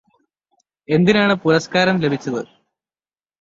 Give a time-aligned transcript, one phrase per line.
[0.89, 2.41] എന്തിനാണ് പുരസ്കാരം ലഭിച്ചത്?